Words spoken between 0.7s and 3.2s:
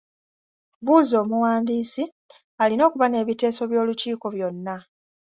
Buuza omuwandiisi, alina okuba